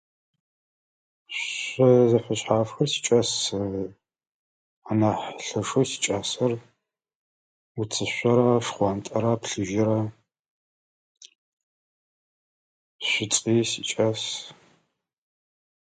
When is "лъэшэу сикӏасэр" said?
5.49-6.51